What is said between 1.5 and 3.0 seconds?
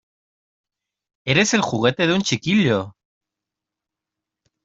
el juguete de un chiquillo!